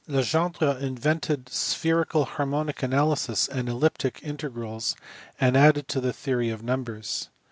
[0.07, 4.95] Legendre invented spherical harmonic analysis and elliptic integrals,
[5.39, 7.29] and added to the theory of numbers.